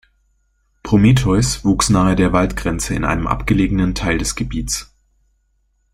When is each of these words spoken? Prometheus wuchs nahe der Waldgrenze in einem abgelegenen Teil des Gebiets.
Prometheus 0.81 1.63
wuchs 1.63 1.91
nahe 1.91 2.15
der 2.15 2.33
Waldgrenze 2.33 2.95
in 2.95 3.05
einem 3.05 3.27
abgelegenen 3.27 3.93
Teil 3.93 4.17
des 4.17 4.33
Gebiets. 4.33 4.91